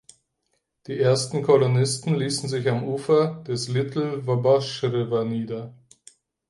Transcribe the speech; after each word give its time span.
Die 0.87 0.97
ersten 0.99 1.43
Kolonisten 1.43 2.15
ließen 2.15 2.49
sich 2.49 2.67
am 2.67 2.83
Ufer 2.85 3.43
des 3.45 3.67
Little 3.67 4.25
Wabash 4.25 4.83
River 4.83 5.25
nieder. 5.25 5.75